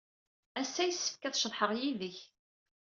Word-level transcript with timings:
Ass-a, 0.61 0.83
yessefk 0.85 1.23
ad 1.27 1.35
ceḍḥeɣ 1.37 1.71
yid-k. 1.79 2.17